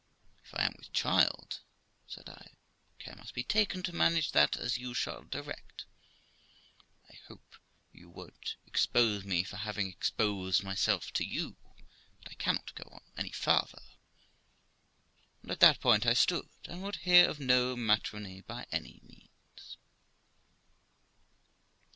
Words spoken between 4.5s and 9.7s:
as you shall direct; I hope you won't expose me for my